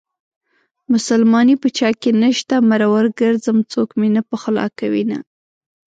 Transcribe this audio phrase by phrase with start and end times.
[0.93, 5.17] مسلماني په چاكې نشته مرور ګرځم څوك مې نه پخولاكوينه